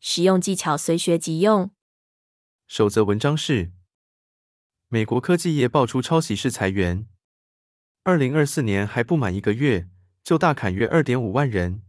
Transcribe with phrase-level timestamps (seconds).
[0.00, 1.70] 实用技巧随学即用。
[2.66, 3.72] 首则文章是：
[4.88, 7.06] 美国科技业爆出抄袭式裁员，
[8.02, 9.88] 二零二四年还不满一个月，
[10.24, 11.82] 就大砍约二点五万人。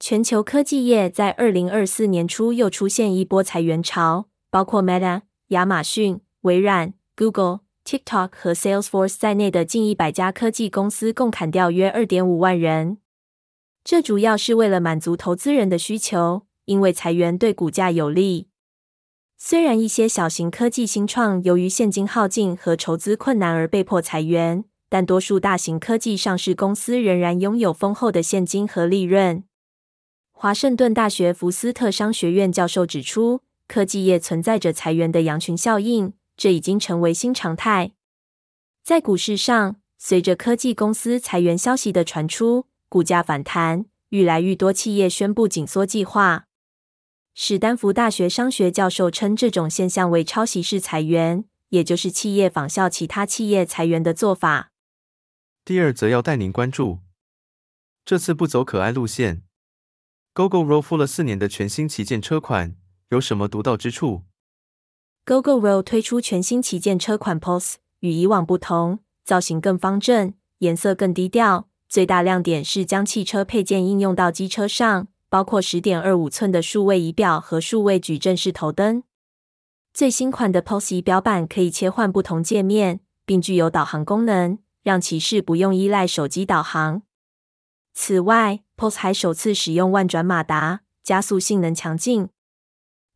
[0.00, 12.98] 全球科技业在二零二四年初又出现一波裁员潮，包括 Meta、亚马逊、微软、Google、TikTok 和 Salesforce 在内的近一百家科技公司共砍掉约二点五万人。
[13.84, 16.46] 这主要是为了满足投资人的需求。
[16.64, 18.48] 因为裁员对股价有利，
[19.36, 29.42] 虽然一些小型科技新创由于现金耗尽和筹资困难而被迫裁员，但多数大型科技上市公司仍然拥有丰厚的现金和利润。
[30.30, 37.92] 华盛顿大学福斯特商学院教授指出，科技业存在着裁员的羊群效应，这已经成为新常态。
[38.84, 46.46] 在股市上，随着科技公司裁员消息的传出，股价反弹，愈来愈多企业宣布紧缩计划。
[47.34, 54.70] 史丹福大学商学教授称，这种现象为抄袭式裁员，也就是企业仿效其他企业裁员的做法。
[55.64, 56.98] 第二则要带您关注，
[58.04, 59.42] 这次不走可爱路线
[60.34, 62.76] ，Gogoro 付了四年的全新旗舰车款
[63.08, 64.24] 有什么独到之处
[65.24, 75.08] ？Gogoro 推出全新旗舰车款 Pulse，与以往不同，造型更方正，颜色更低调，最大亮点是将汽车配件应用到机车上。
[75.32, 79.02] 包括十点二五寸的数位仪表和数位矩阵式头灯。
[79.94, 87.00] 最新款的 Pose 仪表板可以切换不同界面，并具有导航功能，让骑士不用依赖手机导航。
[87.94, 92.28] 此外，POS 还首次使用万转马达，加速性能强劲。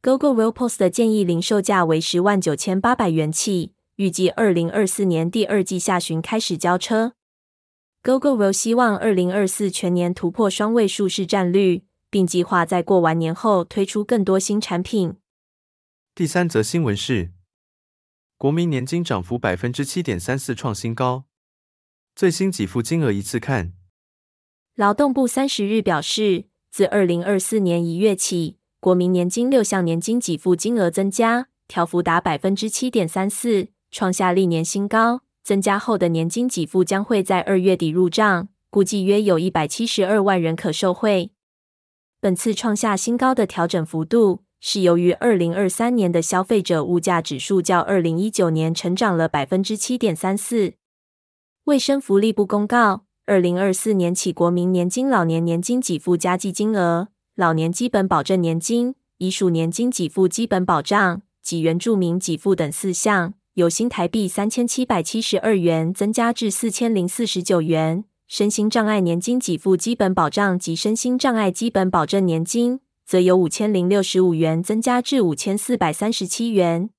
[0.01, 7.13] Gogoro Pulse 的建议零售价为十万九千八百元起，预计二零二四年第二季下旬开始交车。
[8.03, 11.83] Gogoro 希望二零二四全年突破双位数市占率。
[12.11, 15.17] 并计划在过完年后推出更多新产品。
[16.15, 17.33] 第三则新闻是，
[18.37, 21.25] 国民年金涨幅百分之七点三四创新高，
[22.15, 23.73] 最新给付金额一次看。
[24.75, 35.23] 劳动部三十日表示，自二零二四年一月起，国民年金六项年金给付金额增加，调幅达百分之七点三四，创下历年新高。
[35.43, 41.31] 增加后的年金给付将会在二月底入账，估计约有一百七十二万人可受惠。
[42.27, 50.73] 本次创下新高的调整幅度，是由于二零二三年的消费者物价指数较二零一九年成长了百分之七点三四。
[51.67, 68.03] 卫生福利部公告，二零二四年起国民年金老年年金给付加计金额、老年基本保证年金、遗属年金给付基本保障及原住民给付等四项，由新台币三千七百七十二元增加至四千零四十九元。
[68.29, 76.91] 身心障碍年金给付基本保障及身心障碍基本保证年金，则由五千零六十五元增加至五千四百三十七元。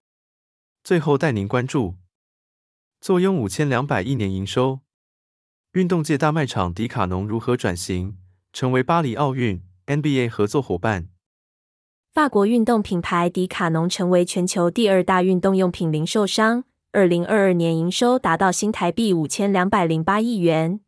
[0.85, 1.95] 最后带您关注，
[3.01, 4.79] 坐拥五千两百亿年营收，
[5.73, 8.15] 运动界大卖场迪卡侬如何转型，
[8.53, 11.09] 成为巴黎奥运 NBA 合作伙伴？
[12.13, 16.63] 法国运动品牌迪卡侬成为全球第二大运动用品零售商，
[16.93, 20.79] 二零二二年营收达到新台币五千两百零八亿元。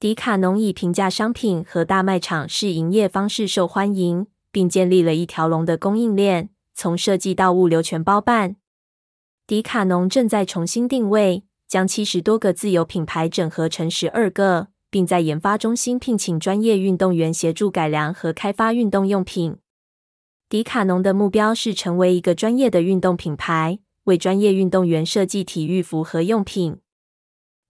[0.00, 8.56] 迪卡侬以平价商品和大卖场式营业方式受欢迎，并建立了一条龙的供应链，从设计到物流全包办。
[9.46, 19.58] 迪卡侬正在重新定位，将七十多个自有品牌整合成十二个，并在研发中心聘请专业运动员协助改良和开发运动用品。
[20.48, 26.78] 迪卡侬的目标是成为一个专业的运动品牌，为专业运动员设计体育服和用品。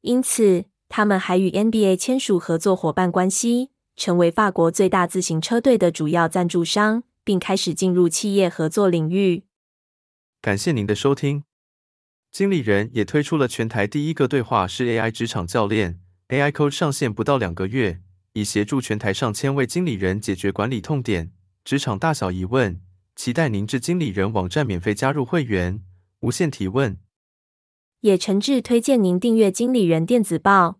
[0.02, 9.44] 因此，他们还与 NBA 签署合作伙伴关系，成为法国最大自行车队的主要赞助商，并开始进入企业合作领域。
[10.42, 11.44] 感谢您的收听。
[12.32, 18.00] 经理人也推出了全台第一个对话式 AI 职场教练，AI Coach 上线不到两个月，
[18.32, 21.30] 已协助全台上千位经理人解决管理痛点、
[21.64, 22.80] 职场大小疑问。
[23.14, 25.84] 期待您至经理人网站免费加入会员，
[26.22, 26.98] 无限提问。
[28.00, 30.79] 也诚挚推荐您订阅经理人电子报。